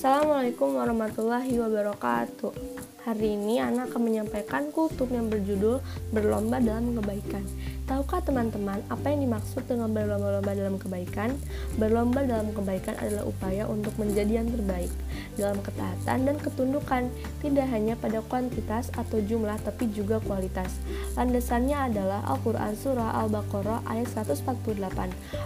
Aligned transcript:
Assalamualaikum 0.00 0.80
warahmatullahi 0.80 1.60
wabarakatuh. 1.60 2.56
Hari 3.04 3.36
ini 3.36 3.60
anak 3.60 3.92
akan 3.92 4.08
menyampaikan 4.08 4.72
kultum 4.72 5.12
yang 5.12 5.28
berjudul 5.28 5.84
Berlomba 6.08 6.56
dalam 6.56 6.96
Kebaikan. 6.96 7.44
Tahukah 7.90 8.22
teman-teman 8.22 8.78
apa 8.86 9.10
yang 9.10 9.26
dimaksud 9.26 9.66
dengan 9.66 9.90
berlomba-lomba 9.90 10.54
dalam 10.54 10.78
kebaikan? 10.78 11.34
Berlomba 11.74 12.22
dalam 12.22 12.54
kebaikan 12.54 12.94
adalah 13.02 13.26
upaya 13.26 13.66
untuk 13.66 13.90
menjadi 13.98 14.38
yang 14.38 14.46
terbaik 14.46 14.94
dalam 15.34 15.58
ketaatan 15.58 16.18
dan 16.22 16.36
ketundukan, 16.38 17.10
tidak 17.42 17.66
hanya 17.66 17.98
pada 17.98 18.22
kuantitas 18.30 18.94
atau 18.94 19.18
jumlah 19.18 19.58
tapi 19.66 19.90
juga 19.90 20.22
kualitas. 20.22 20.70
Landasannya 21.18 21.90
adalah 21.90 22.22
Al-Qur'an 22.30 22.78
surah 22.78 23.10
Al-Baqarah 23.26 23.82
ayat 23.90 24.06
148. 24.14 24.70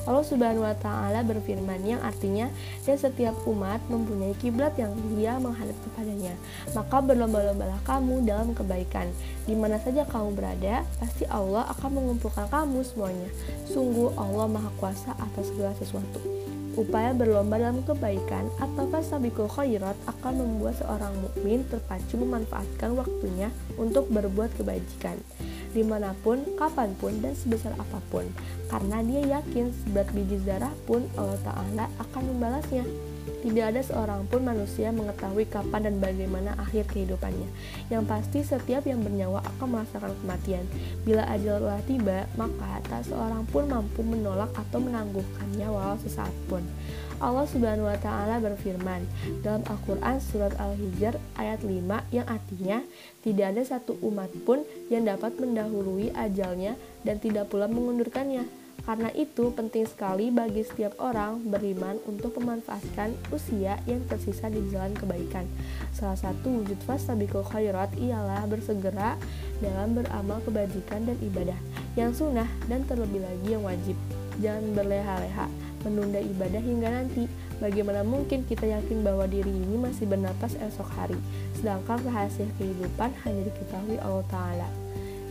Allah 0.04 0.24
Subhanahu 0.28 0.68
wa 0.68 0.76
taala 0.76 1.24
berfirman 1.24 1.80
yang 1.80 2.04
artinya 2.04 2.52
dan 2.84 3.00
setiap 3.00 3.32
umat 3.48 3.80
mempunyai 3.88 4.36
kiblat 4.44 4.76
yang 4.76 4.92
dia 5.16 5.40
menghadap 5.40 5.72
kepadanya. 5.88 6.36
Maka 6.76 7.00
berlomba-lombalah 7.00 7.80
kamu 7.88 8.28
dalam 8.28 8.52
kebaikan. 8.52 9.08
Di 9.48 9.56
mana 9.56 9.80
saja 9.80 10.04
kamu 10.04 10.36
berada, 10.36 10.84
pasti 11.00 11.24
Allah 11.32 11.64
akan 11.72 11.90
mengumpulkan 11.96 12.44
kamu 12.52 12.84
semuanya. 12.84 13.32
Sungguh 13.64 14.12
Allah 14.20 14.44
Maha 14.44 14.68
Kuasa 14.76 15.16
atas 15.16 15.48
segala 15.48 15.72
sesuatu. 15.80 16.20
Upaya 16.76 17.16
berlomba 17.16 17.56
dalam 17.56 17.86
kebaikan 17.86 18.50
atau 18.60 18.84
fasabikul 18.90 19.48
khairat 19.48 19.94
akan 20.10 20.42
membuat 20.42 20.76
seorang 20.76 21.14
mukmin 21.22 21.62
terpacu 21.70 22.18
memanfaatkan 22.18 22.98
waktunya 22.98 23.48
untuk 23.78 24.10
berbuat 24.10 24.58
kebajikan 24.58 25.16
di 25.74 25.82
mana 25.82 26.14
pun, 26.22 26.38
kapan 26.54 26.94
pun, 27.02 27.18
dan 27.18 27.34
sebesar 27.34 27.74
apa 27.74 27.98
pun 28.08 28.24
karena 28.70 29.02
dia 29.02 29.38
yakin 29.38 29.74
seberat 29.74 30.08
biji 30.14 30.38
zarah 30.46 30.72
pun 30.86 31.02
Allah 31.18 31.38
Ta'ala 31.42 31.86
akan 31.98 32.22
membalasnya. 32.30 33.13
Tidak 33.24 33.64
ada 33.64 33.80
seorang 33.80 34.24
pun 34.28 34.44
manusia 34.44 34.88
mengetahui 34.92 35.48
kapan 35.48 35.88
dan 35.88 35.96
bagaimana 36.00 36.56
akhir 36.60 36.88
kehidupannya. 36.92 37.48
Yang 37.88 38.04
pasti 38.08 38.38
setiap 38.44 38.84
yang 38.88 39.00
bernyawa 39.04 39.44
akan 39.54 39.80
merasakan 39.80 40.12
kematian. 40.24 40.64
Bila 41.04 41.24
ajal 41.28 41.60
telah 41.60 41.82
tiba, 41.84 42.18
maka 42.36 42.80
tak 42.88 43.04
seorang 43.08 43.44
pun 43.48 43.68
mampu 43.68 44.00
menolak 44.00 44.52
atau 44.56 44.80
menangguhkannya 44.80 45.66
walau 45.68 45.96
sesaat 46.00 46.32
pun. 46.48 46.64
Allah 47.22 47.46
Subhanahu 47.46 47.86
wa 47.86 47.98
taala 48.02 48.42
berfirman 48.42 49.06
dalam 49.40 49.62
Al-Qur'an 49.70 50.18
surat 50.18 50.50
Al-Hijr 50.58 51.14
ayat 51.38 51.62
5 51.62 52.10
yang 52.10 52.26
artinya 52.26 52.82
tidak 53.22 53.54
ada 53.54 53.62
satu 53.62 53.94
umat 54.02 54.28
pun 54.42 54.66
yang 54.90 55.06
dapat 55.06 55.38
mendahului 55.38 56.10
ajalnya 56.12 56.74
dan 57.06 57.22
tidak 57.22 57.48
pula 57.54 57.70
mengundurkannya 57.70 58.63
karena 58.84 59.08
itu, 59.16 59.48
penting 59.54 59.88
sekali 59.88 60.28
bagi 60.28 60.66
setiap 60.66 60.98
orang 60.98 61.40
beriman 61.46 61.96
untuk 62.04 62.36
memanfaatkan 62.36 63.16
usia 63.32 63.80
yang 63.88 64.04
tersisa 64.10 64.50
di 64.52 64.60
jalan 64.68 64.92
kebaikan. 64.92 65.48
Salah 65.94 66.20
satu 66.20 66.60
wujud 66.60 66.76
fastabiqul 66.84 67.48
khairat 67.48 67.96
ialah 67.96 68.44
bersegera 68.44 69.16
dalam 69.64 69.96
beramal 69.96 70.42
kebajikan 70.44 71.08
dan 71.08 71.16
ibadah 71.24 71.56
yang 71.96 72.12
sunnah 72.12 72.50
dan 72.68 72.84
terlebih 72.84 73.24
lagi 73.24 73.48
yang 73.56 73.64
wajib. 73.64 73.96
Jangan 74.42 74.76
berleha-leha 74.76 75.46
menunda 75.84 76.20
ibadah 76.20 76.60
hingga 76.60 76.88
nanti. 76.90 77.24
Bagaimana 77.62 78.02
mungkin 78.02 78.42
kita 78.44 78.66
yakin 78.66 79.06
bahwa 79.06 79.30
diri 79.30 79.48
ini 79.48 79.78
masih 79.78 80.10
bernapas 80.10 80.58
esok 80.58 80.90
hari, 80.98 81.16
sedangkan 81.54 82.02
rahasia 82.02 82.44
kehidupan 82.58 83.14
hanya 83.24 83.42
diketahui 83.46 83.96
Allah 84.02 84.26
Ta'ala. 84.26 84.68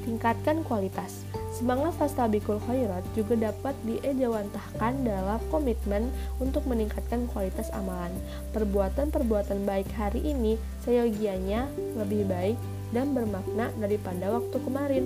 Tingkatkan 0.04 0.68
kualitas. 0.68 1.24
Semangat 1.54 1.96
Fastabikul 1.96 2.60
Khairat 2.66 3.06
juga 3.16 3.38
dapat 3.38 3.78
diejawantahkan 3.88 5.06
dalam 5.06 5.40
komitmen 5.48 6.12
untuk 6.42 6.66
meningkatkan 6.68 7.30
kualitas 7.32 7.72
amalan. 7.72 8.12
Perbuatan-perbuatan 8.52 9.64
baik 9.64 9.88
hari 9.96 10.20
ini 10.28 10.60
seyogianya 10.84 11.70
lebih 11.96 12.26
baik 12.28 12.58
dan 12.92 13.16
bermakna 13.16 13.72
daripada 13.80 14.34
waktu 14.34 14.58
kemarin. 14.60 15.06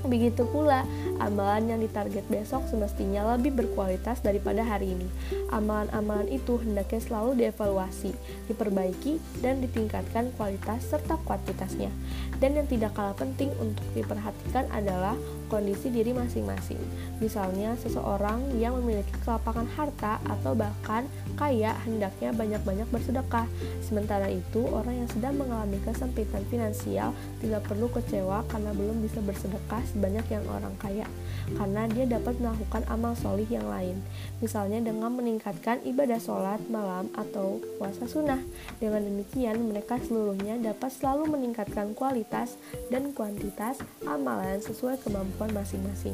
Begitu 0.00 0.48
pula, 0.48 0.88
amalan 1.20 1.76
yang 1.76 1.80
ditarget 1.84 2.24
besok 2.32 2.64
semestinya 2.68 3.36
lebih 3.36 3.52
berkualitas 3.52 4.24
daripada 4.24 4.64
hari 4.64 4.96
ini. 4.96 5.08
Amalan-amalan 5.52 6.28
itu 6.32 6.56
hendaknya 6.56 7.00
selalu 7.04 7.30
dievaluasi, 7.36 8.16
diperbaiki, 8.48 9.20
dan 9.44 9.60
ditingkatkan 9.60 10.32
kualitas 10.40 10.80
serta 10.88 11.20
kuantitasnya. 11.28 11.92
Dan 12.40 12.56
yang 12.56 12.68
tidak 12.68 12.96
kalah 12.96 13.16
penting 13.16 13.52
untuk 13.60 13.84
diperhatikan 13.92 14.64
adalah 14.72 15.16
kondisi 15.50 15.90
diri 15.90 16.14
masing-masing. 16.14 16.78
Misalnya, 17.18 17.74
seseorang 17.82 18.38
yang 18.62 18.78
memiliki 18.78 19.10
kelapangan 19.26 19.66
harta 19.74 20.22
atau 20.30 20.54
bahkan 20.54 21.10
kaya 21.34 21.74
hendaknya 21.82 22.30
banyak-banyak 22.30 22.86
bersedekah. 22.94 23.50
Sementara 23.82 24.30
itu, 24.30 24.62
orang 24.70 25.02
yang 25.02 25.08
sedang 25.10 25.34
mengalami 25.34 25.82
kesempitan 25.82 26.46
finansial 26.46 27.10
tidak 27.42 27.66
perlu 27.66 27.90
kecewa 27.90 28.46
karena 28.46 28.70
belum 28.70 29.02
bisa 29.02 29.18
bersedekah 29.18 29.82
sebanyak 29.90 30.26
yang 30.30 30.46
orang 30.46 30.76
kaya, 30.78 31.10
karena 31.58 31.90
dia 31.90 32.06
dapat 32.06 32.38
melakukan 32.38 32.86
amal 32.86 33.18
solih 33.18 33.48
yang 33.50 33.66
lain, 33.66 33.98
misalnya 34.38 34.78
dengan 34.78 35.10
meningkatkan 35.10 35.82
ibadah 35.82 36.22
sholat 36.22 36.62
malam 36.70 37.10
atau 37.16 37.58
puasa 37.80 38.06
sunnah. 38.06 38.38
Dengan 38.76 39.02
demikian, 39.02 39.56
mereka 39.64 39.96
seluruhnya 40.04 40.60
dapat 40.60 40.92
selalu 40.92 41.32
meningkatkan 41.32 41.96
kualitas 41.96 42.60
dan 42.92 43.16
kuantitas 43.16 43.80
amalan 44.04 44.60
sesuai 44.60 45.00
kemampuan 45.00 45.39
masing-masing. 45.48 46.12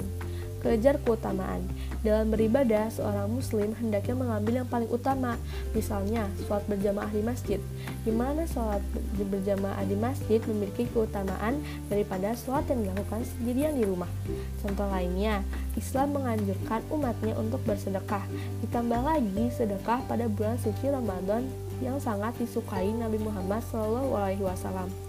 Kejar 0.63 0.99
keutamaan. 1.03 1.63
Dalam 2.03 2.31
beribadah, 2.31 2.91
seorang 2.91 3.31
muslim 3.31 3.75
hendaknya 3.79 4.15
mengambil 4.19 4.63
yang 4.63 4.69
paling 4.71 4.91
utama, 4.91 5.39
misalnya 5.75 6.27
sholat 6.43 6.67
berjamaah 6.67 7.11
di 7.11 7.23
masjid, 7.23 7.61
di 8.03 8.11
mana 8.11 8.47
sholat 8.51 8.83
berjamaah 9.15 9.83
di 9.87 9.95
masjid 9.95 10.43
memiliki 10.47 10.91
keutamaan 10.91 11.63
daripada 11.87 12.35
sholat 12.35 12.67
yang 12.73 12.83
dilakukan 12.83 13.23
sendirian 13.27 13.75
di 13.79 13.85
rumah. 13.87 14.11
Contoh 14.59 14.91
lainnya, 14.91 15.47
Islam 15.79 16.19
menganjurkan 16.19 16.83
umatnya 16.91 17.35
untuk 17.39 17.63
bersedekah, 17.63 18.27
ditambah 18.67 19.01
lagi 19.07 19.45
sedekah 19.55 20.03
pada 20.11 20.27
bulan 20.27 20.59
suci 20.59 20.91
Ramadan 20.91 21.47
yang 21.79 22.01
sangat 22.01 22.35
disukai 22.43 22.91
Nabi 22.91 23.21
Muhammad 23.23 23.63
SAW. 23.71 25.06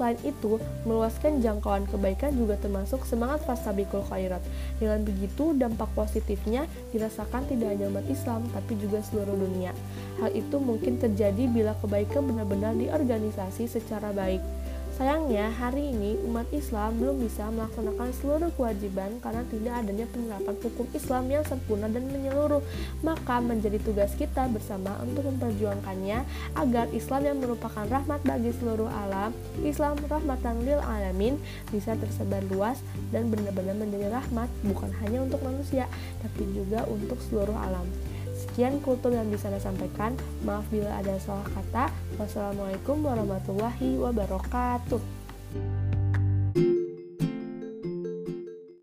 Selain 0.00 0.16
itu, 0.24 0.56
meluaskan 0.88 1.44
jangkauan 1.44 1.84
kebaikan 1.84 2.32
juga 2.32 2.56
termasuk 2.56 3.04
semangat 3.04 3.44
fastabikul 3.44 4.00
khairat. 4.08 4.40
Dengan 4.80 5.04
begitu, 5.04 5.52
dampak 5.52 5.92
positifnya 5.92 6.64
dirasakan 6.88 7.44
tidak 7.44 7.76
hanya 7.76 7.92
umat 7.92 8.08
Islam, 8.08 8.48
tapi 8.48 8.80
juga 8.80 9.04
seluruh 9.04 9.36
dunia. 9.36 9.76
Hal 10.24 10.32
itu 10.32 10.56
mungkin 10.56 10.96
terjadi 10.96 11.44
bila 11.52 11.76
kebaikan 11.84 12.32
benar-benar 12.32 12.80
diorganisasi 12.80 13.68
secara 13.68 14.08
baik. 14.16 14.40
Sayangnya, 15.00 15.48
hari 15.56 15.96
ini 15.96 16.20
umat 16.28 16.44
Islam 16.52 17.00
belum 17.00 17.24
bisa 17.24 17.48
melaksanakan 17.48 18.12
seluruh 18.20 18.52
kewajiban 18.52 19.16
karena 19.24 19.40
tidak 19.48 19.72
adanya 19.80 20.04
penerapan 20.12 20.56
hukum 20.60 20.86
Islam 20.92 21.24
yang 21.32 21.40
sempurna 21.48 21.88
dan 21.88 22.04
menyeluruh. 22.12 22.60
Maka 23.00 23.40
menjadi 23.40 23.80
tugas 23.80 24.12
kita 24.12 24.44
bersama 24.52 25.00
untuk 25.00 25.24
memperjuangkannya 25.24 26.20
agar 26.52 26.92
Islam 26.92 27.32
yang 27.32 27.40
merupakan 27.40 27.88
rahmat 27.88 28.20
bagi 28.28 28.52
seluruh 28.60 28.92
alam, 28.92 29.32
Islam 29.64 29.96
rahmatan 30.04 30.68
lil 30.68 30.84
alamin 30.84 31.40
bisa 31.72 31.96
tersebar 31.96 32.44
luas 32.52 32.84
dan 33.08 33.32
benar-benar 33.32 33.80
menjadi 33.80 34.12
rahmat 34.12 34.52
bukan 34.68 34.92
hanya 35.00 35.24
untuk 35.24 35.40
manusia, 35.40 35.88
tapi 36.20 36.44
juga 36.52 36.84
untuk 36.84 37.16
seluruh 37.24 37.56
alam. 37.56 37.88
Sekian 38.50 38.82
kultur 38.82 39.14
yang 39.14 39.30
bisa 39.30 39.46
saya 39.46 39.62
sampaikan. 39.62 40.18
Maaf 40.42 40.66
bila 40.74 40.90
ada 40.98 41.14
salah 41.22 41.46
kata. 41.54 41.86
Wassalamualaikum 42.18 42.98
warahmatullahi 42.98 43.94
wabarakatuh. 43.94 44.98